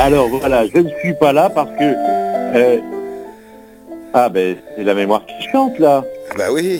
[0.00, 1.82] Alors voilà, je ne suis pas là parce que...
[2.56, 2.78] euh,
[4.14, 6.04] Ah ben, c'est la mémoire qui chante là.
[6.36, 6.78] Bah oui.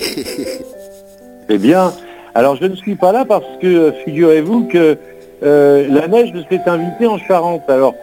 [1.48, 1.92] C'est bien.
[2.34, 4.96] Alors je ne suis pas là parce que euh, figurez-vous que
[5.42, 7.62] euh, la neige s'est invitée en Charente.
[7.68, 7.94] Alors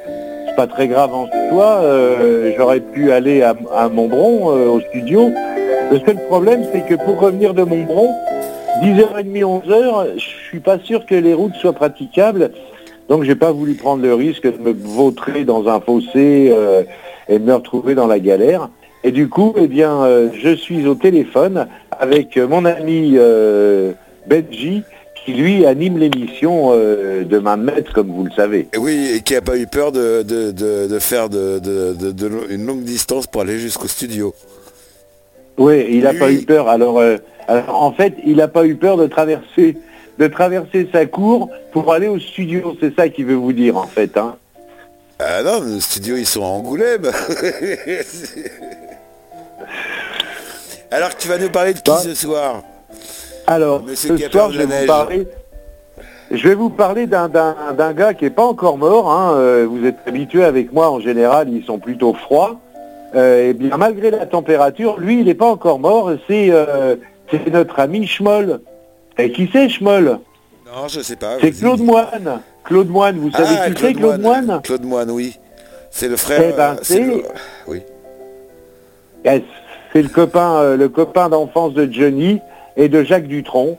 [0.47, 1.79] c'est pas très grave en soi.
[1.83, 5.31] euh, J'aurais pu aller à, à Montbron au studio.
[5.91, 8.09] Le seul problème c'est que pour revenir de Montbron,
[8.81, 12.51] 10h30, 11h, je suis pas sûr que les routes soient praticables.
[13.09, 16.83] Donc j'ai pas voulu prendre le risque de me vautrer dans un fossé euh,
[17.29, 18.69] et de me retrouver dans la galère.
[19.03, 23.91] Et du coup, eh bien, euh, je suis au téléphone avec mon ami euh,
[24.27, 24.81] Benji,
[25.23, 28.67] qui lui anime l'émission de main de maître, comme vous le savez.
[28.73, 31.93] Et oui, et qui a pas eu peur de, de, de- de faire de, de-
[31.93, 34.33] de- de lo- une longue distance pour aller jusqu'au studio.
[35.57, 36.19] Oui, il n'a Oui.
[36.19, 36.67] pas eu peur.
[36.67, 36.99] Alors,
[37.47, 39.77] alors, en fait, il n'a pas eu peur de traverser,
[40.19, 42.75] de traverser sa cour pour aller au studio.
[42.79, 44.17] C'est ça qu'il veut vous dire, en fait.
[44.17, 44.35] Hein.
[45.19, 47.03] Ah non, nos studios ils sont à Angoulême.
[50.91, 51.97] Alors tu vas nous parler de qui Bah.
[51.97, 52.61] ce soir?
[53.47, 54.87] Alors, Monsieur ce soir, de je vais vous neige.
[54.87, 55.27] parler.
[56.31, 57.29] Je vais vous parler d'un-
[57.93, 59.11] gars qui n'est pas encore mort.
[59.11, 59.35] hein.
[59.35, 62.59] Euh, Vous êtes habitué avec moi, en général, ils sont plutôt froids.
[63.15, 66.11] Euh, et bien, malgré la température, lui, il n'est pas encore mort.
[66.27, 66.95] C'est euh,
[67.31, 68.59] c'est notre ami Schmoll.
[69.17, 70.19] Et qui c'est Schmoll
[70.65, 71.37] Non, je sais pas.
[71.41, 71.51] C'est.
[71.51, 72.41] Claude Moine.
[72.63, 75.37] Claude Moine, vous savez Ah, qui c'est Claude Moine Claude Moine, oui.
[75.91, 76.41] C'est le frère.
[76.49, 77.23] Eh ben, euh, c'est- le-
[77.67, 77.81] Oui.
[79.23, 79.41] Yes.
[79.93, 82.39] C'est le copain, euh, le copain d'enfance de Johnny
[82.75, 83.77] et de Jacques Dutronc.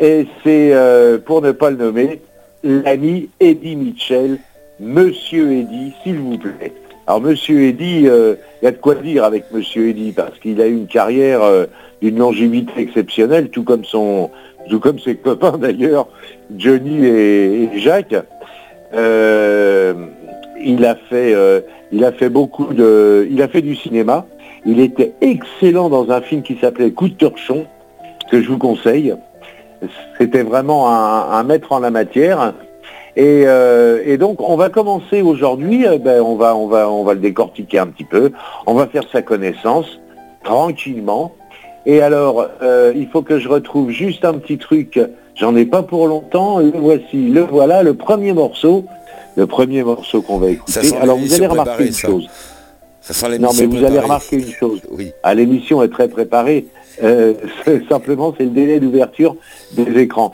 [0.00, 2.20] Et c'est, euh, pour ne pas le nommer,
[2.64, 4.38] l'ami Eddie Mitchell,
[4.80, 6.72] Monsieur Eddie, s'il vous plaît.
[7.06, 10.60] Alors Monsieur Eddie, euh, il y a de quoi dire avec Monsieur Eddie, parce qu'il
[10.60, 11.66] a eu une carrière euh,
[12.00, 14.30] d'une longévité exceptionnelle, tout comme son,
[14.68, 16.08] tout comme ses copains d'ailleurs,
[16.56, 18.16] Johnny et, Jacques.
[18.94, 19.94] Euh,
[20.64, 21.60] il a fait, euh,
[21.90, 24.26] il a fait beaucoup de, il a fait du cinéma.
[24.64, 27.66] Il était excellent dans un film qui s'appelait Coup de torchon,
[28.30, 29.14] que je vous conseille.
[30.18, 32.54] C'était vraiment un, maître en la matière.
[33.16, 37.04] Et, euh, et donc on va commencer aujourd'hui, euh, ben, on, va, on, va, on
[37.04, 38.32] va le décortiquer un petit peu,
[38.66, 40.00] on va faire sa connaissance
[40.44, 41.32] tranquillement.
[41.86, 45.00] Et alors, euh, il faut que je retrouve juste un petit truc,
[45.34, 48.84] j'en ai pas pour longtemps, le voici, le voilà, le premier morceau,
[49.36, 50.80] le premier morceau qu'on va écouter.
[51.00, 52.08] Alors vous allez remarquer une ça.
[52.08, 52.28] chose.
[53.00, 54.80] Ça sent Non, mais vous allez remarquer une chose.
[54.92, 55.10] Oui.
[55.24, 56.66] Ah, l'émission est très préparée.
[57.02, 57.34] Euh,
[57.88, 59.34] simplement, c'est le délai d'ouverture
[59.72, 60.30] des écrans.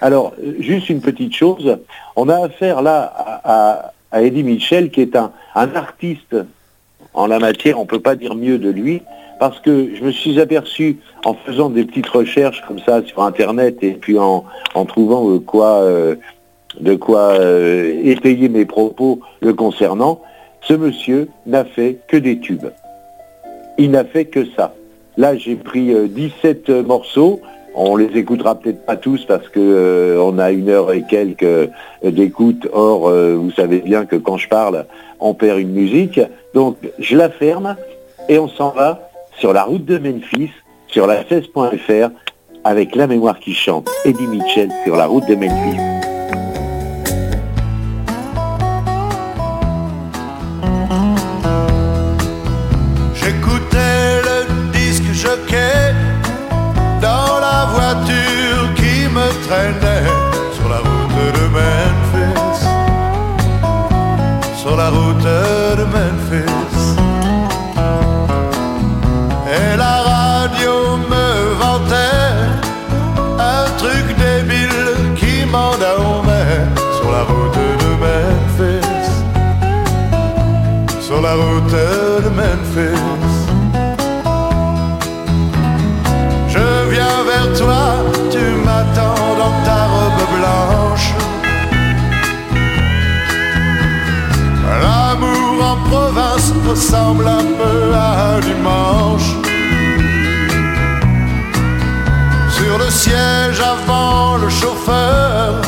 [0.00, 1.78] Alors, juste une petite chose.
[2.14, 3.40] On a affaire là à,
[3.72, 6.36] à- à Eddie Mitchell, qui est un, un artiste
[7.14, 7.80] en la matière.
[7.80, 9.02] On peut pas dire mieux de lui,
[9.42, 13.78] parce que je me suis aperçu en faisant des petites recherches comme ça sur Internet
[13.82, 14.44] et puis en,
[14.86, 16.14] trouvant de quoi, euh,
[16.78, 20.20] de quoi euh, étayer mes propos le concernant.
[20.60, 22.68] Ce monsieur n'a fait que des tubes.
[23.78, 24.74] Il n'a fait que ça.
[25.16, 27.40] Là, j'ai pris euh, 17 morceaux.
[27.74, 31.42] On les écoutera peut-être pas tous parce que euh, on a une heure et quelques
[31.42, 31.66] euh,
[32.04, 32.68] d'écoute.
[32.72, 34.86] Or, euh, vous savez bien que quand je parle,
[35.18, 36.20] on perd une musique.
[36.54, 37.74] Donc, je la ferme
[38.28, 39.08] et on s'en va
[39.42, 40.52] sur la route de Memphis,
[40.86, 42.10] sur la 16.fr,
[42.62, 43.90] avec la mémoire qui chante.
[44.04, 45.78] Eddie Mitchell sur la route de Memphis.
[53.16, 55.92] J'écoutais le disque jockey
[57.00, 60.06] dans la voiture qui me traînait
[60.54, 62.64] sur la route de Memphis.
[64.56, 65.01] Sur la route
[96.72, 99.30] ressemble un peu à un dimanche.
[102.56, 105.60] Sur le siège avant le chauffeur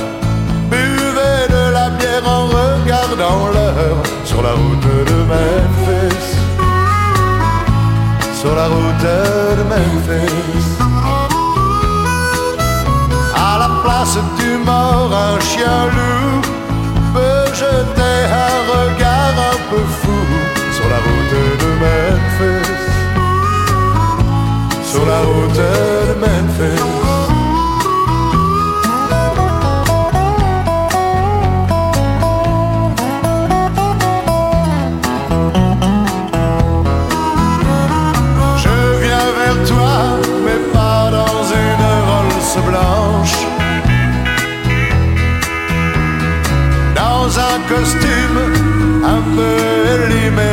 [0.70, 6.26] buvait de la bière en regardant l'heure sur la route de Memphis.
[8.40, 9.04] Sur la route
[9.58, 10.68] de Memphis.
[13.50, 16.40] À la place du mort, un chien loup
[17.14, 20.23] peut jeter un regard un peu fou
[25.06, 26.82] la hauteur même fait
[38.62, 39.94] Je viens vers toi
[40.44, 43.38] mais pas dans une volse blanche.
[46.94, 48.40] Dans un costume
[49.04, 49.56] un peu
[49.94, 50.50] élimé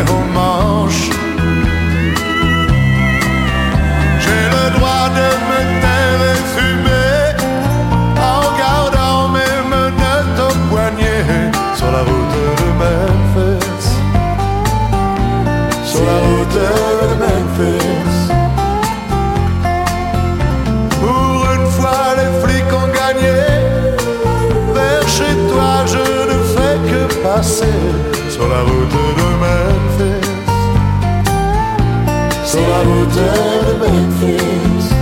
[27.44, 30.28] sur la route de Memphis.
[32.46, 33.28] Sur la route de
[33.80, 35.01] Memphis.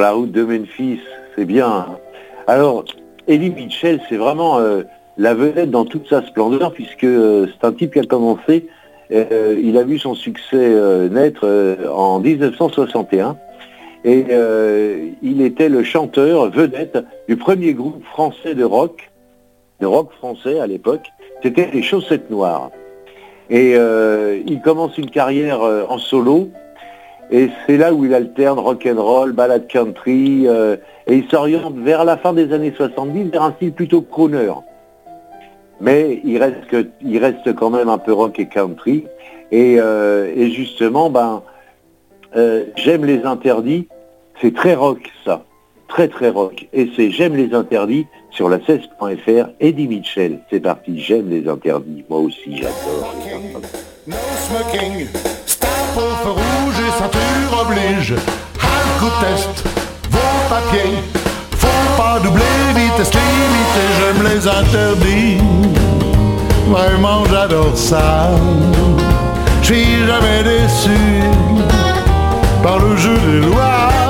[0.00, 1.00] La route de Memphis,
[1.36, 1.86] c'est bien.
[2.46, 2.84] Alors,
[3.28, 4.82] Eddie Mitchell, c'est vraiment euh,
[5.16, 8.66] la vedette dans toute sa splendeur, puisque euh, c'est un type qui a commencé,
[9.12, 10.74] euh, il a vu son succès
[11.10, 11.46] naître
[11.92, 13.36] en 1961,
[14.04, 14.26] et
[15.22, 16.98] il était le chanteur vedette
[17.28, 19.10] du premier groupe français de rock,
[19.80, 21.06] de rock français à l'époque,
[21.42, 22.70] c'était les Chaussettes Noires.
[23.50, 26.48] Et il commence une carrière en solo,
[27.30, 31.76] et c'est là où il alterne rock and roll, ballade country, euh, et il s'oriente
[31.76, 34.50] vers la fin des années 70 vers un style plutôt crooner.
[35.80, 39.06] Mais il reste, quand même un peu rock et country.
[39.52, 41.42] Et, euh, justement, ben,
[42.36, 43.88] euh, j'aime les interdits.
[44.40, 45.44] C'est très rock ça,
[45.88, 46.68] très très rock.
[46.72, 49.50] Et c'est j'aime les interdits sur la 16.fr.
[49.60, 50.98] Eddie Mitchell, c'est parti.
[50.98, 52.04] J'aime les interdits.
[52.08, 53.14] Moi aussi, j'adore.
[57.70, 58.14] Oblige.
[58.60, 59.64] Alcotest,
[60.10, 60.18] vos
[60.48, 60.98] papiers,
[61.56, 62.42] faut pas doubler
[62.74, 65.38] vitesse limitée, j'aime les interdits.
[66.68, 68.30] Vraiment j'adore ça,
[69.62, 70.98] je suis jamais déçu
[72.62, 74.09] par le jeu des lois.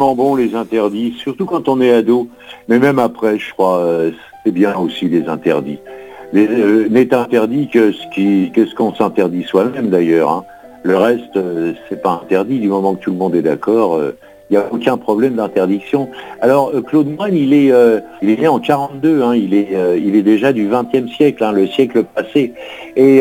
[0.00, 2.28] Bon les interdits, surtout quand on est ado.
[2.68, 4.10] Mais même après, je crois, euh,
[4.44, 5.78] c'est bien aussi les interdits.
[6.34, 10.30] Euh, N'est interdit que ce qui, que ce qu'on s'interdit soi-même d'ailleurs.
[10.30, 10.44] hein.
[10.82, 14.00] Le reste, euh, c'est pas interdit du moment que tout le monde est d'accord.
[14.48, 16.08] Il n'y a aucun problème d'interdiction.
[16.40, 17.72] Alors Claude Moine, il est,
[18.22, 19.22] il est né en 42.
[19.22, 22.54] hein, il est, il est déjà du 20e siècle, hein, le siècle passé.
[22.96, 23.20] Et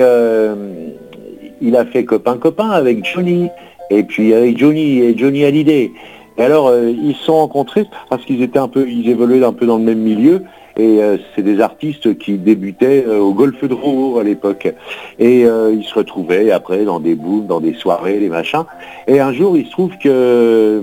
[1.62, 3.50] il a fait copain copain avec Johnny.
[3.92, 5.92] Et puis avec Johnny et Johnny Hallyday.
[6.40, 9.52] Et alors, euh, ils se sont rencontrés parce qu'ils étaient un peu, ils évoluaient un
[9.52, 10.44] peu dans le même milieu.
[10.78, 14.74] Et euh, c'est des artistes qui débutaient euh, au Golfe de Rouen à l'époque.
[15.20, 18.64] Et ils se retrouvaient après dans des booms, dans des soirées, des machins.
[19.08, 20.82] Et un jour, il se trouve que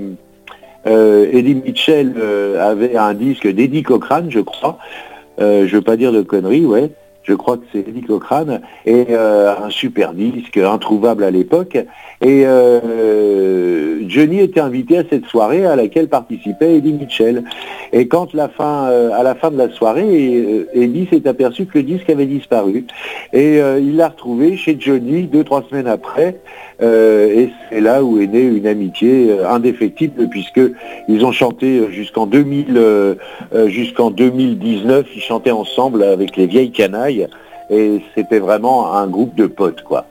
[0.85, 2.13] Eddie Mitchell
[2.61, 4.79] avait un disque d'Eddie Cochrane, je crois.
[5.39, 6.91] Je veux pas dire de conneries, ouais.
[7.27, 8.61] Je crois que c'est Eddie Cochrane.
[8.85, 11.77] Et euh, un super disque, introuvable à l'époque.
[12.23, 17.43] Et euh, Johnny était invité à cette soirée à laquelle participait Eddie Mitchell.
[17.93, 21.79] Et quand la fin, euh, à la fin de la soirée, Eddie s'est aperçu que
[21.79, 22.87] le disque avait disparu.
[23.33, 26.41] Et il l'a retrouvé chez Johnny deux, trois semaines après.
[26.81, 30.61] Et c'est là où est née une amitié indéfectible puisque
[31.09, 33.17] ils ont chanté jusqu'en 2000,
[33.67, 37.16] jusqu'en 2019, ils chantaient ensemble avec les vieilles canailles
[37.71, 40.07] et c'était vraiment un groupe de potes quoi.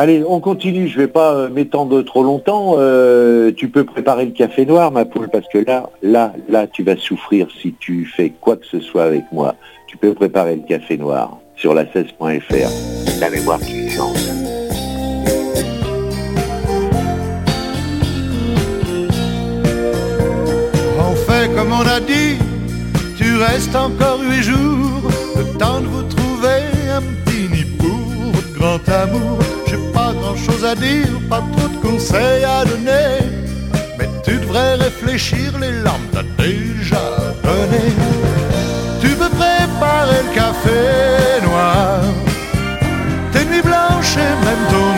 [0.00, 2.76] Allez, on continue, je vais pas euh, m'étendre trop longtemps.
[2.78, 6.84] Euh, tu peux préparer le café noir, ma poule, parce que là, là, là, tu
[6.84, 9.56] vas souffrir si tu fais quoi que ce soit avec moi.
[9.88, 13.20] Tu peux préparer le café noir sur la 16.fr.
[13.20, 14.16] La mémoire qui chante.
[21.00, 22.36] On fait comme on a dit,
[23.16, 24.77] tu restes encore huit jours,
[28.58, 29.38] grand amour.
[29.66, 33.10] J'ai pas grand chose à dire, pas trop de conseils à donner,
[33.98, 37.04] mais tu devrais réfléchir, les larmes t'as déjà
[37.42, 37.84] donné.
[39.00, 40.80] Tu peux préparer le café
[41.46, 42.00] noir,
[43.32, 44.88] tes nuits blanches et même ton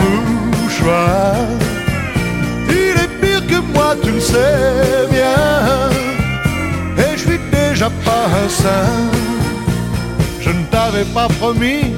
[0.57, 1.35] mouchoir.
[2.67, 5.37] Il est pire que moi, tu le sais bien.
[6.97, 9.01] Et je suis déjà pas un saint.
[10.39, 11.93] Je ne t'avais pas promis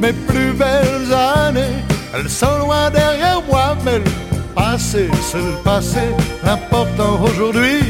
[0.00, 1.78] mes plus belles années.
[2.14, 4.10] Elles sont loin derrière moi, mais le
[4.54, 6.00] passé, c'est le passé.
[6.44, 7.80] L'important aujourd'hui,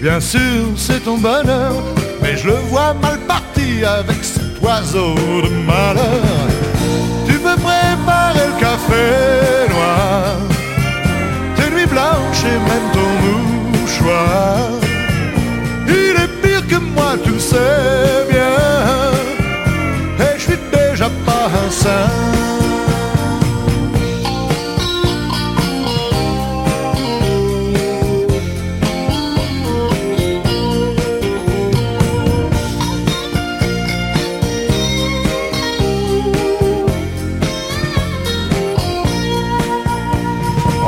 [0.00, 1.72] bien sûr, c'est ton bonheur.
[2.22, 6.48] Mais je le vois mal parti avec cet oiseau de malheur.
[7.26, 10.36] Tu peux préparer le café noir
[11.56, 14.70] tes nuits blanches et même ton mouchoir.
[15.86, 18.37] Il est pire que moi, tu le sais bien.
[21.70, 21.90] Saint.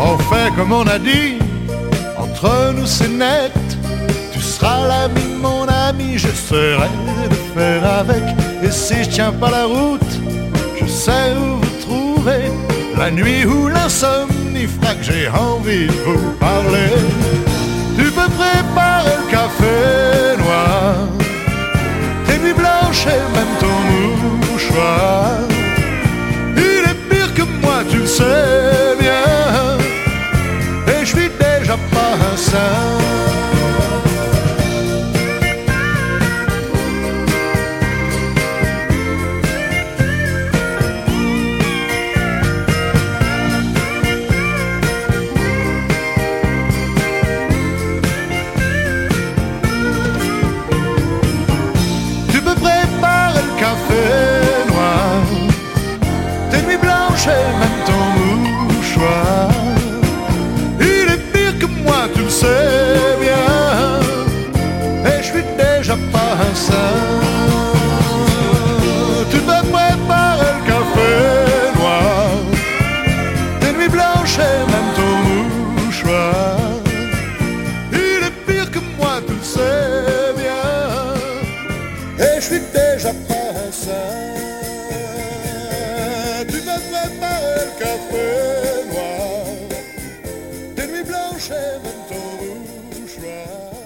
[0.03, 1.39] On fait comme on a dit,
[2.19, 3.53] entre nous c'est net.
[4.33, 6.89] Tu seras l'ami de mon ami, j'essaierai
[7.29, 8.23] de faire avec.
[8.63, 10.10] Et si je tiens pas la route,
[11.01, 12.45] je sais où vous trouver.
[12.99, 16.93] La nuit où l'insomnie fera que j'ai envie de vous parler.
[17.97, 20.95] Tu peux préparer le café noir,
[22.27, 23.79] tes nuits blanches et même ton
[24.53, 25.39] mouchoir.
[26.57, 29.79] Il est pire que moi, tu le sais bien.
[30.89, 33.10] Et je suis déjà pas un saint.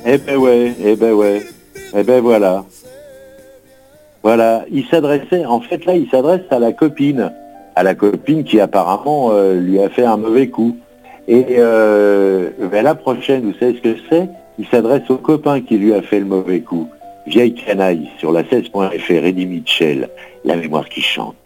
[0.06, 1.42] Eh ben ouais, eh ben ouais,
[1.96, 2.64] eh ben voilà.
[4.22, 7.32] Voilà, il s'adressait, en fait là, il s'adresse à la copine,
[7.74, 10.76] à la copine qui apparemment euh, lui a fait un mauvais coup.
[11.26, 14.28] Et euh, la prochaine, vous savez ce que c'est?
[14.58, 16.88] Il s'adresse au copain qui lui a fait le mauvais coup.
[17.26, 20.10] Vieille canaille sur la 16.fr, Eddie Mitchell,
[20.44, 21.36] la mémoire qui chante.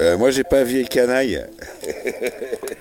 [0.00, 1.44] Euh, moi, j'ai pas vieille canaille.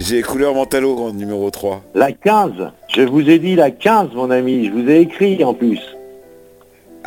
[0.00, 1.82] j'ai couleur mentalo en numéro 3.
[1.94, 2.52] La 15,
[2.88, 5.80] je vous ai dit la 15, mon ami, je vous ai écrit en plus.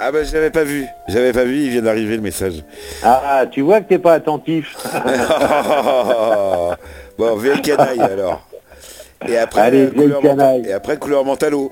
[0.01, 0.85] Ah ben, je l'avais pas vu.
[1.09, 2.63] J'avais pas vu, il vient d'arriver le message.
[3.03, 4.77] Ah, tu vois que t'es pas attentif.
[7.17, 8.41] bon, vieille canaille alors.
[9.27, 10.65] Et après, Allez, euh, couleur canaille.
[10.67, 11.69] Et après, couleur mentalo.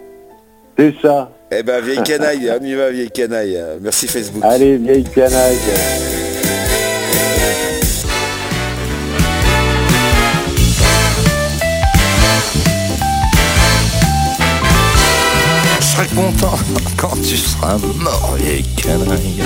[0.77, 1.31] C'est ça.
[1.51, 3.57] Eh ben, vieille canaille, on y va, vieille canaille.
[3.79, 4.43] Merci Facebook.
[4.43, 5.55] Allez, vieille canaille.
[15.97, 16.57] Serai content
[16.95, 19.41] quand tu seras mort, vieille canaille.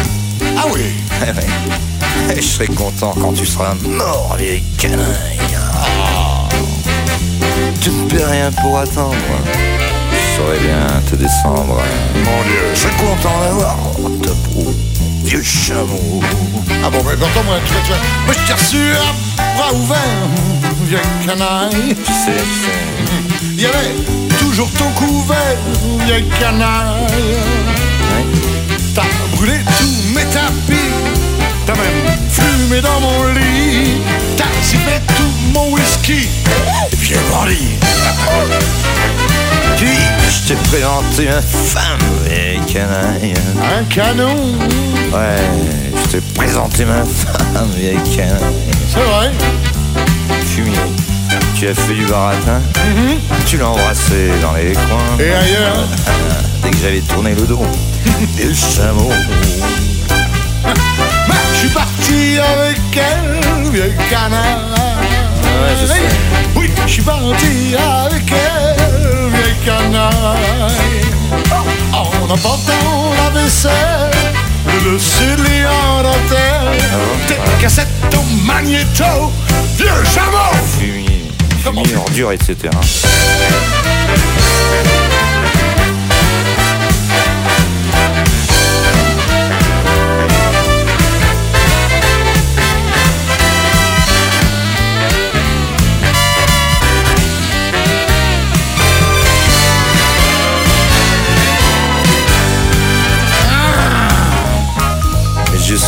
[0.58, 0.81] Ah oui
[1.24, 2.34] Eh.
[2.34, 5.39] Et je serai content quand tu seras mort, vieille canaille.
[7.79, 9.15] Tu ne peux rien pour attendre.
[10.12, 11.77] Je saurais bien te descendre.
[12.15, 13.77] Mon Dieu Je serai content d'avoir
[14.22, 14.74] ta peau,
[15.23, 16.21] vieux chameau.
[16.83, 17.97] Ah bon, mais attends, moi, tu vois, tu vois.
[18.25, 20.27] Moi, je t'ai reçu à bras ouverts,
[20.87, 21.95] vieille canaille.
[21.95, 22.91] Tu sais, tu sais.
[23.53, 23.93] Il y avait
[24.39, 25.57] toujours ton couvert,
[26.05, 27.37] vieille canaille.
[28.11, 28.25] Ouais.
[28.95, 29.03] T'as
[29.35, 30.89] brûlé tous mes tapis,
[31.65, 34.01] t'as même fumé dans mon lit,
[34.61, 36.27] t'as sifflé tout mon whisky,
[36.91, 37.77] et puis bandit.
[39.77, 39.87] Puis,
[40.29, 43.33] je t'ai présenté ma femme, vieille canaille.
[43.79, 44.35] Un canon,
[45.11, 45.41] Ouais,
[46.05, 48.39] je t'ai présenté ma femme, vieille canaille.
[48.93, 49.31] c'est vrai.
[50.45, 50.77] Fumier,
[51.55, 52.61] tu as fait du baratin,
[53.45, 55.17] tu l'as embrassé dans les coins?
[55.19, 55.87] Et ailleurs,
[56.63, 57.65] Dès que j'avais tourné le dos,
[58.39, 59.09] et le chameau.
[61.72, 63.40] Je suis parti avec elle.
[63.72, 63.94] Ouais,
[65.79, 66.01] je sais.
[66.55, 71.05] Oui, je suis parti avec elle, vieille canaille.
[71.94, 74.12] En emportant la vaisselle,
[74.84, 76.81] le CD en dentelle,
[77.27, 79.31] tes cassettes au magnéto,
[79.77, 80.51] vieux chameau.
[80.77, 81.31] Fumier,
[81.64, 82.70] fumier, ordure, etc.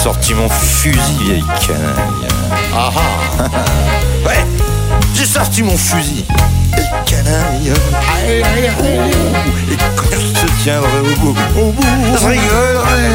[0.09, 2.27] sorti mon fusil, vieille canaille.
[2.75, 3.43] Ah ah,
[4.25, 4.45] Ouais,
[5.15, 6.25] j'ai sorti mon fusil.
[6.77, 7.71] Et canaille.
[8.27, 9.11] aïe aïe aïe.
[9.71, 11.87] Et quand je te tiendrai au bout, au bout,
[12.19, 13.09] je rigolerai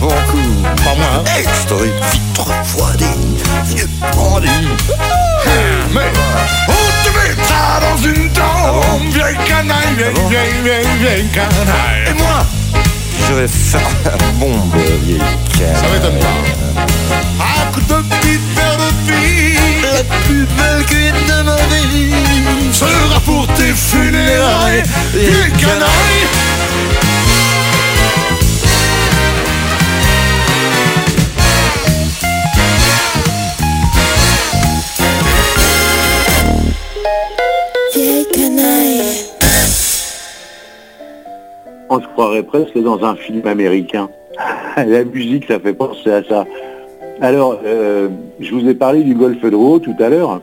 [0.00, 0.62] bon coup.
[0.84, 1.24] Pas moi, hein.
[1.38, 3.04] Et que je t'aurai vite refroidi,
[3.66, 4.68] vieux bandit.
[5.92, 6.12] Mais
[6.68, 12.14] on te mettra dans une tombe, vieille canaille, vieille, vieille, vieille, vieille Et canaille.
[12.18, 12.46] moi,
[13.30, 15.20] je vais faire la bombe, vieille
[15.56, 15.76] canaille.
[15.76, 16.82] Ça m'étonne pas.
[17.38, 21.56] À coup de petite paire de filles, La plus belle cuite de ma
[21.92, 24.82] vie sera pour tes funérailles,
[25.14, 27.09] vieille canaille.
[42.20, 44.10] Croirait presque dans un film américain.
[44.76, 46.44] La musique, ça fait penser à ça.
[47.22, 50.42] Alors, euh, je vous ai parlé du Golfe de Roue tout à l'heure.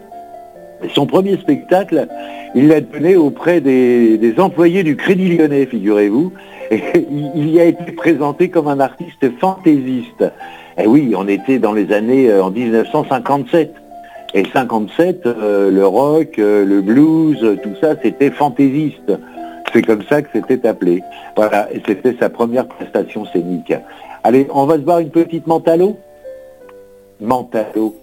[0.96, 2.08] Son premier spectacle,
[2.56, 6.34] il l'a donné auprès des, employés du Crédit Lyonnais, figurez-vous.
[6.72, 10.26] Il y a été présenté comme un artiste fantaisiste.
[10.80, 13.72] Et oui, on était dans les années euh, en 1957.
[14.34, 19.12] Et 57, euh, le rock, le blues, tout ça, c'était fantaisiste.
[19.78, 21.04] C'est comme ça que c'était appelé.
[21.36, 23.72] Voilà, et c'était sa première prestation scénique.
[24.24, 26.00] Allez, on va se voir une petite Mentalo
[27.22, 27.96] Mentalo.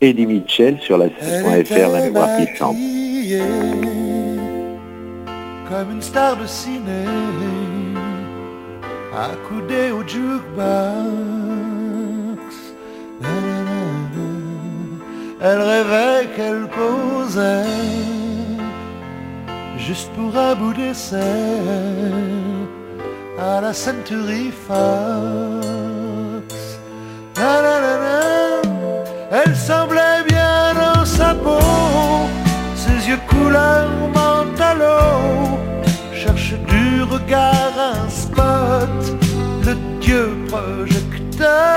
[0.00, 2.74] Eddie Mitchell sur la scène.fr, la mémoire qui chante.
[5.68, 7.04] Comme une star de ciné
[9.16, 10.42] Accoudée au jukebox.
[15.40, 18.31] Elle rêvait qu'elle posait
[19.86, 21.16] Juste pour un bout d'essai
[23.38, 25.72] À la Century Fox.
[29.34, 31.58] Elle semblait bien dans sa peau,
[32.76, 35.58] ses yeux couleur mentalo
[36.14, 39.02] cherche du regard un spot,
[39.64, 41.76] le dieu projecteur.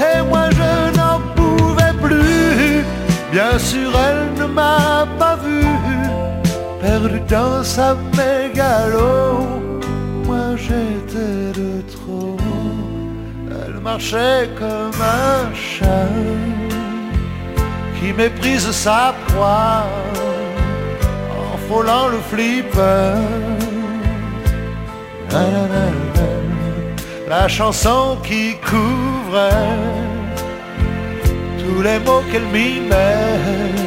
[0.00, 2.84] Et moi je n'en pouvais plus,
[3.30, 5.64] bien sûr elle ne m'a pas vu,
[6.80, 9.46] perdu dans sa mégalo.
[10.26, 12.36] Moi j'étais de trop.
[13.50, 16.14] Elle marchait comme un chat
[17.96, 19.84] qui méprise sa proie
[21.38, 23.14] en frôlant le flipper.
[27.28, 29.76] La chanson qui couvrait
[31.60, 33.79] tous les mots qu'elle mimait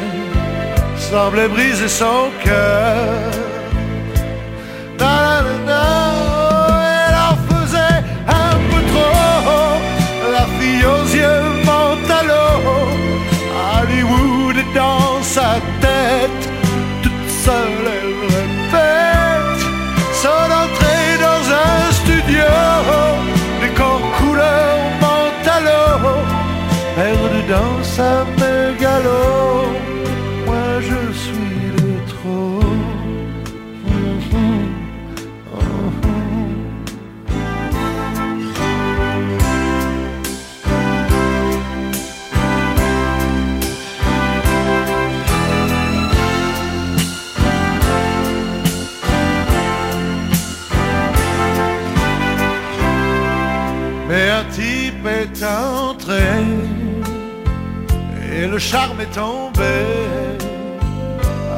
[1.14, 3.30] semblait briser son cœur.
[7.08, 8.00] Elle en faisait
[8.44, 9.74] un peu trop,
[10.36, 12.46] la fille aux yeux mentalo.
[13.74, 15.50] Hollywood dans sa
[15.84, 16.44] tête,
[17.04, 19.62] toute seule elle répète
[20.24, 22.50] son entrée dans un studio,
[23.62, 24.74] décor couleur
[25.04, 25.82] mentalo,
[26.96, 28.53] perdu dans sa mégalo.
[58.54, 59.74] Le charme est tombé,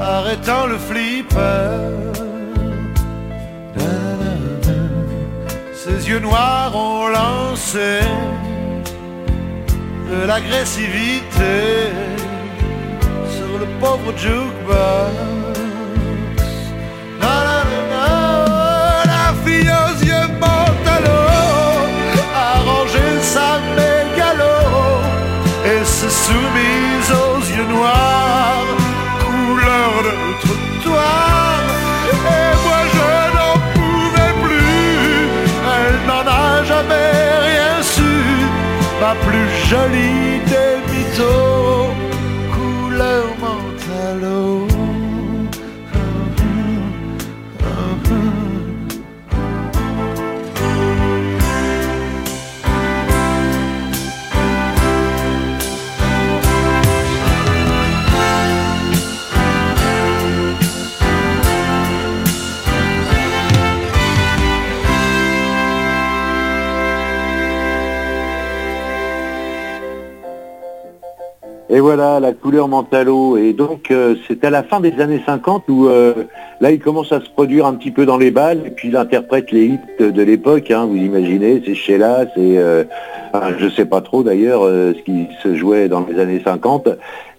[0.01, 1.77] arrêtant le flipper.
[5.75, 8.01] Ses yeux noirs ont lancé
[10.11, 11.55] de l'agressivité
[13.37, 15.13] sur le pauvre jukebox.
[19.13, 21.21] La fille aux yeux mentalo
[22.35, 23.51] a rangé sa
[25.99, 28.67] s'est soumise aux yeux noirs,
[29.25, 31.61] couleur de trottoir.
[32.13, 35.17] Et moi je n'en pouvais plus,
[35.75, 37.13] elle n'en a jamais
[37.49, 38.13] rien su,
[39.01, 40.26] ma plus jolie
[71.77, 73.37] Et voilà, la couleur Mentalo.
[73.37, 76.15] Et donc, euh, c'est à la fin des années 50 où, euh,
[76.63, 78.97] là, il commence à se produire un petit peu dans les balles, et puis il
[78.97, 82.85] interprète les hits de l'époque, hein, vous imaginez, c'est Sheila, c'est, euh,
[83.59, 86.89] je sais pas trop d'ailleurs, euh, ce qui se jouait dans les années 50,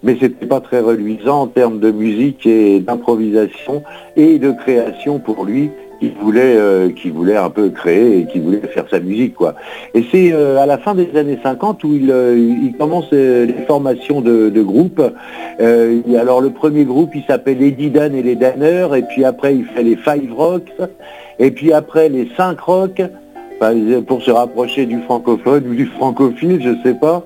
[0.04, 3.82] mais c'était pas très reluisant en termes de musique et d'improvisation
[4.14, 8.38] et de création pour lui qui voulait, euh, qui voulait un peu créer et qui
[8.38, 9.54] voulait faire sa musique quoi.
[9.94, 13.46] Et c'est euh, à la fin des années 50 où il, euh, il commence euh,
[13.46, 15.02] les formations de, de groupes.
[15.60, 19.54] Euh, alors le premier groupe il s'appelle Eddie Dan et les Danners et puis après
[19.54, 20.72] il fait les Five Rocks
[21.38, 23.02] et puis après les Cinq Rocks
[23.60, 23.74] enfin,
[24.06, 27.24] pour se rapprocher du francophone ou du francophile je sais pas.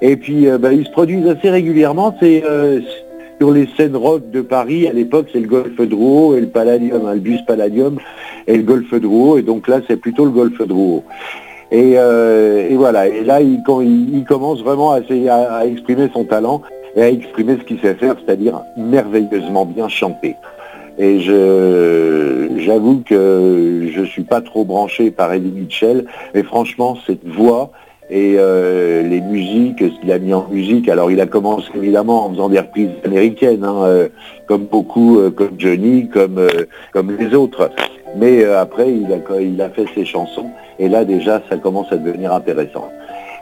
[0.00, 2.14] Et puis euh, bah, ils se produisent assez régulièrement.
[2.20, 2.80] C'est euh,
[3.38, 7.06] sur les scènes rock de Paris, à l'époque, c'est le Golfe Drouot et le Palladium,
[7.06, 7.98] hein, bus Palladium
[8.46, 11.04] et le Golfe Drouot, et donc là, c'est plutôt le Golfe Drouot.
[11.70, 15.00] Et, euh, et voilà, et là, il, commence vraiment à,
[15.66, 16.62] exprimer son talent
[16.94, 20.36] et à exprimer ce qu'il sait faire, c'est-à-dire merveilleusement bien chanter.
[20.98, 27.72] Et j'avoue que je suis pas trop branché par Eddie Mitchell, mais franchement, cette voix,
[28.10, 30.88] et euh, les musiques, ce qu'il a mis en musique.
[30.88, 34.08] Alors il a commencé évidemment en faisant des reprises américaines, hein, euh,
[34.46, 37.70] comme beaucoup, euh, comme Johnny, comme, euh, comme les autres.
[38.16, 41.90] Mais euh, après il a, il a fait ses chansons et là déjà ça commence
[41.92, 42.90] à devenir intéressant.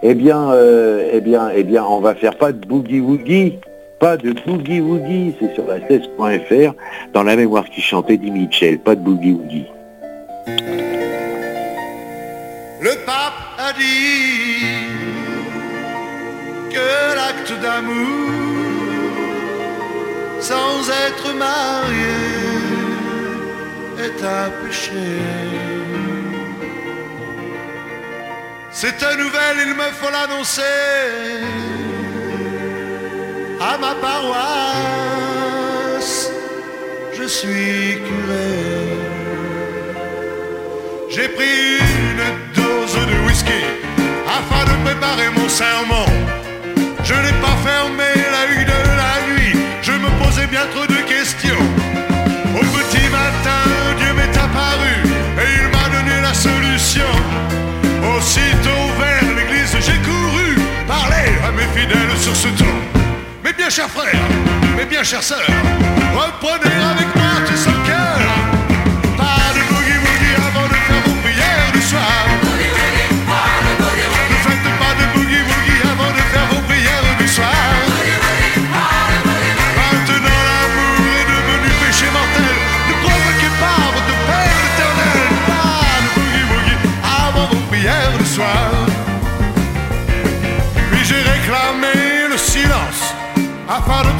[0.05, 3.59] Eh bien, euh, eh bien, eh bien, on va faire pas de boogie woogie,
[4.01, 6.75] pas de boogie woogie, c'est sur la 16.fr,
[7.12, 9.37] dans la mémoire qui chantait Eddie Mitchell, pas de boogie
[12.92, 14.87] Le pape a dit
[16.74, 19.11] que l'acte d'amour
[20.40, 22.20] sans être marié
[24.05, 25.09] est un péché.
[28.70, 30.76] Cette nouvelle, il me faut l'annoncer
[33.59, 35.33] à ma paroisse.
[37.14, 38.52] Je suis curé.
[41.09, 41.91] J'ai pris
[44.42, 46.07] afin de préparer mon serment.
[47.05, 51.00] Je n'ai pas fermé la l'œil de la nuit, je me posais bien trop de
[51.14, 51.64] questions.
[52.59, 53.62] Au petit matin,
[53.98, 54.94] Dieu m'est apparu
[55.42, 57.12] et il m'a donné la solution.
[58.14, 60.50] Aussitôt vers l'église, j'ai couru
[60.87, 62.74] parler à mes fidèles sur ce ton.
[63.44, 64.26] Mes bien chers frères,
[64.76, 65.52] mes bien chères sœurs,
[66.14, 67.82] reprenez avec moi tout ça.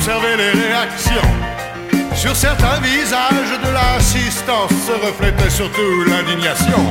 [0.03, 1.31] Afin d'observer les réactions.
[2.15, 6.83] Sur certains visages de l'assistance se reflétait surtout l'indignation.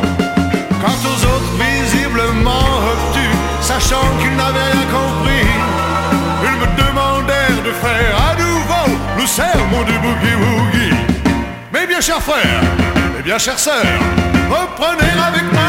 [0.82, 5.48] Quant aux autres visiblement obtus, sachant qu'ils n'avaient rien compris,
[6.44, 10.96] ils me demandèrent de faire à nouveau le sermon du boogie woogie.
[11.74, 12.62] Mes bien chers frères,
[13.16, 13.86] mes bien chères sœurs,
[14.50, 15.61] reprenez avec moi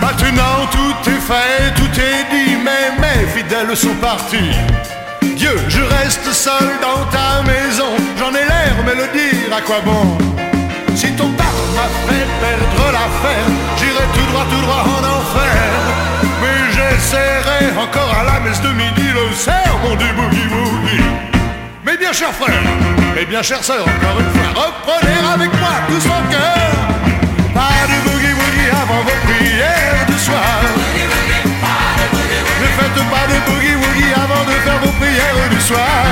[0.00, 4.91] Maintenant tout est fait, tout est dit, mais mes fidèles sont partis.
[5.42, 9.80] Dieu, je reste seul dans ta maison, j'en ai l'air, mais le dire à quoi
[9.84, 10.16] bon?
[10.94, 15.66] Si ton père m'a fait perdre l'affaire, j'irai tout droit, tout droit en enfer.
[16.40, 21.10] Mais j'essaierai encore à la messe de midi le sermon du boogie woogie.
[21.84, 22.62] Mes bien chers frères,
[23.16, 26.70] mes bien chères sœurs, encore une fois, reprenez avec moi tout son cœur.
[27.52, 30.91] Pas de boogie woogie avant vos prières du soir.
[32.94, 36.04] Faites pas de boogie woogie avant de faire vos prières du soir.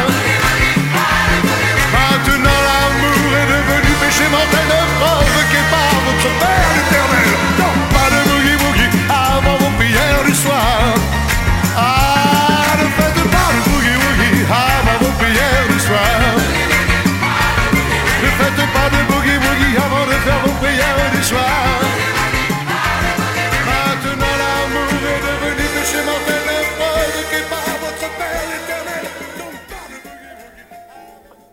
[1.93, 6.70] Maintenant l'amour est devenu péché mortel, ne provoquez pas votre Père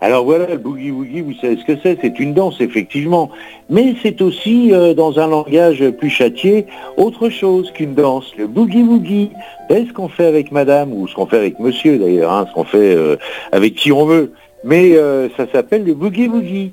[0.08, 3.30] Alors voilà, le boogie woogie, vous savez ce que c'est C'est une danse, effectivement.
[3.70, 6.66] Mais c'est aussi, euh, dans un langage plus châtié,
[6.96, 8.32] autre chose qu'une danse.
[8.38, 9.32] Le boogie woogie,
[9.70, 12.54] c'est ce qu'on fait avec madame, ou ce qu'on fait avec monsieur d'ailleurs, hein, ce
[12.54, 13.18] qu'on fait euh,
[13.52, 14.32] avec qui on veut.
[14.64, 16.72] Mais euh, ça s'appelle le boogie woogie.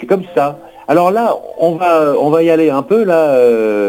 [0.00, 0.58] C'est comme ça.
[0.88, 3.38] Alors là, on va, y aller un peu là,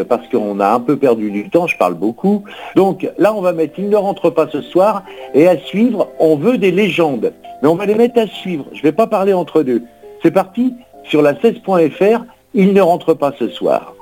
[0.04, 2.44] parce qu'on a un peu perdu du temps, je parle beaucoup.
[2.74, 6.36] Donc là, on va mettre Il ne rentre pas ce soir, et à suivre, on
[6.36, 7.32] veut des légendes.
[7.62, 9.82] Mais on va les mettre à suivre, je ne vais pas parler entre deux.
[10.22, 13.94] C'est parti, sur la 16.fr, Il ne rentre pas ce soir.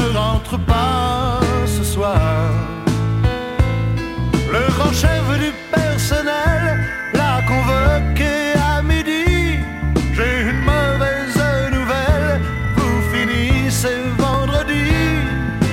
[0.00, 2.18] Ne rentre pas ce soir.
[4.52, 6.62] Le grand chef du personnel
[7.14, 8.34] l'a convoqué
[8.72, 9.58] à midi.
[10.16, 11.40] J'ai une mauvaise
[11.76, 12.40] nouvelle,
[12.76, 14.88] vous finissez vendredi.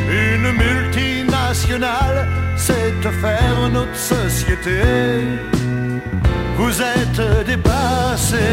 [0.10, 4.82] Une multinationale s'est offert notre société.
[6.58, 8.48] Vous êtes dépassé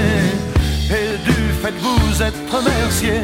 [0.91, 3.21] et du fait vous êtes remercié.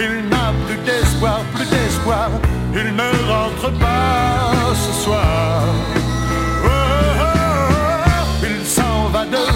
[0.00, 2.30] Il n'a plus d'espoir, plus d'espoir.
[2.72, 5.62] Il ne rentre pas ce soir.
[6.64, 9.48] Oh, oh, oh, il s'en va de.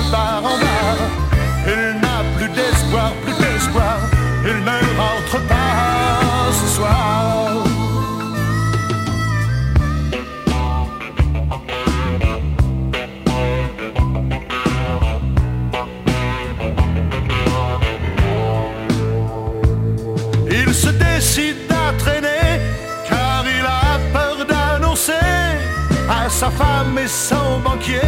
[26.99, 28.01] Et son banquier,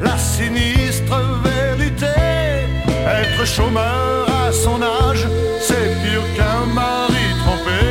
[0.00, 2.06] la sinistre vérité.
[2.86, 5.26] Être chômeur à son âge,
[5.60, 7.84] c'est pire qu'un mari trompé.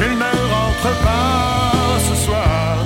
[0.00, 2.78] Il ne rentre pas ce soir.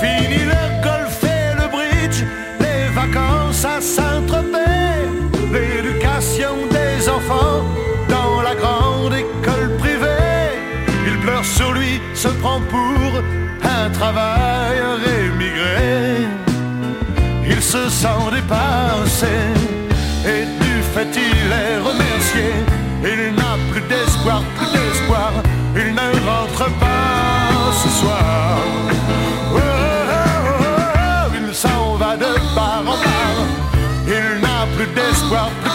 [0.00, 2.24] Fini le golf et le bridge,
[2.60, 5.08] les vacances à Saint-Tropez,
[5.52, 7.64] l'éducation des enfants
[8.08, 10.06] dans la grande école privée.
[11.06, 12.89] Il pleure sur lui, se prend pour
[14.00, 16.28] un travailleur émigré.
[17.46, 19.26] Il se sent dépassé
[20.24, 22.46] et du fait il est remercié.
[23.02, 25.32] Il n'a plus d'espoir, plus d'espoir.
[25.76, 28.56] Il ne rentre pas ce soir.
[29.52, 29.60] Oh, oh,
[30.60, 33.34] oh, il s'en va de bar en bar.
[34.06, 35.69] Il n'a plus d'espoir, plus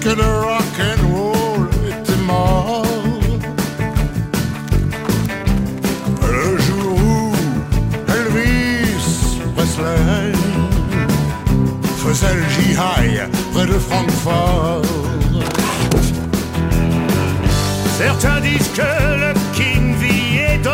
[0.00, 2.86] que le rock and roll était mort.
[6.22, 7.32] Le jour où
[8.08, 10.32] Elvis Presley
[11.98, 14.82] faisait le jihad près de Francfort.
[17.98, 20.70] Certains disent que le King Vieto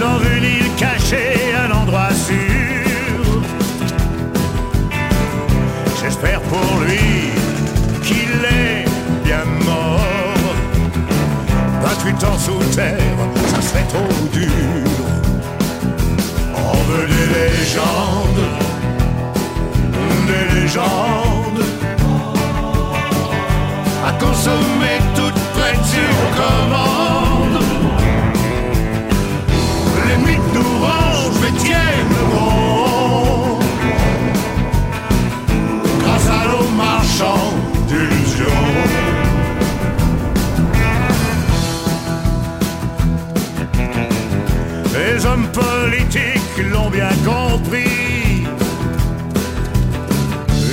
[0.00, 1.31] dans une île cachée,
[6.12, 7.30] J'espère pour lui
[8.04, 8.84] qu'il est
[9.24, 9.98] bien mort?
[11.80, 12.98] 28 ans sous terre,
[13.46, 14.50] ça serait trop dur.
[16.54, 18.46] On veut des légendes,
[20.26, 21.64] des légendes
[24.06, 27.62] à consommer toutes prêtes sur commande.
[30.08, 32.81] Les mythes nous rangent, mais tiennent bon.
[44.94, 48.44] Les hommes politiques l'ont bien compris.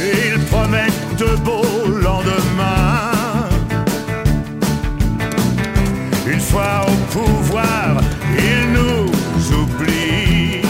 [0.02, 3.48] Ils promettent de beaux lendemains.
[6.26, 8.02] Une fois au pouvoir,
[8.38, 9.12] ils nous
[9.56, 10.62] oublient.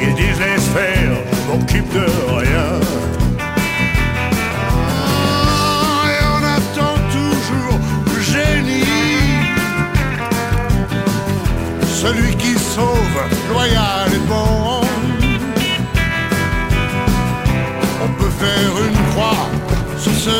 [0.00, 2.06] Ils disent faire, je m'occupe de
[12.08, 14.80] celui qui sauve, loyal et bon.
[18.04, 19.46] On peut faire une croix
[19.98, 20.38] sur ce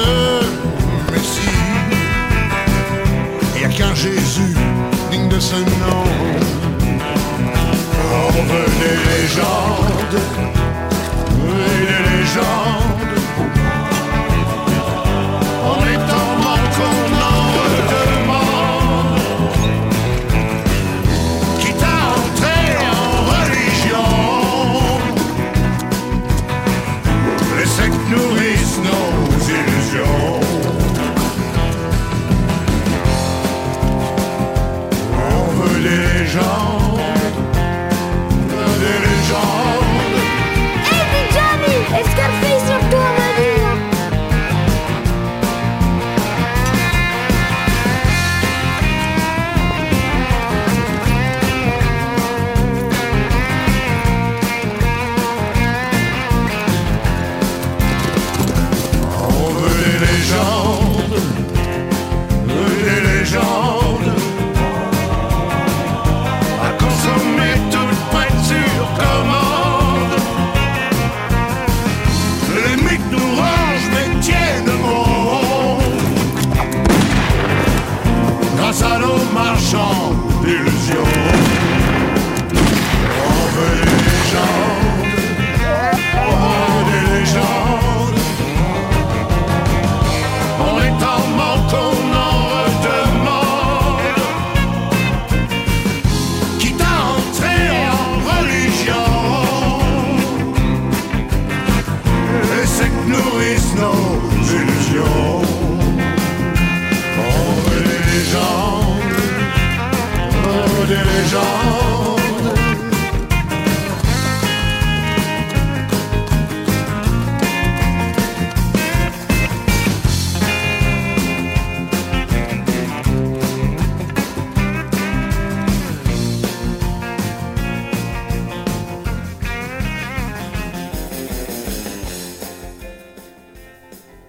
[1.12, 1.59] Messie.
[3.54, 4.54] Il n'y a qu'un Jésus
[5.11, 6.04] digne de ce nom.
[8.50, 10.20] Veut des légendes,
[11.44, 12.88] des légendes.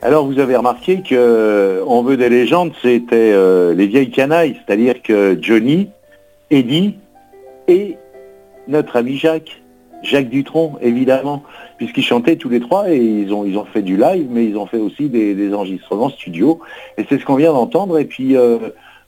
[0.09, 4.55] Alors vous avez remarqué que euh, On veut des légendes, c'était euh, les vieilles canailles,
[4.65, 5.89] c'est-à-dire que Johnny,
[6.49, 6.95] Eddie
[7.67, 7.95] et
[8.67, 9.61] notre ami Jacques,
[10.01, 11.43] Jacques Dutronc évidemment,
[11.77, 14.57] puisqu'ils chantaient tous les trois et ils ont, ils ont fait du live, mais ils
[14.57, 16.59] ont fait aussi des, des enregistrements studio.
[16.97, 17.99] Et c'est ce qu'on vient d'entendre.
[17.99, 18.57] Et puis euh,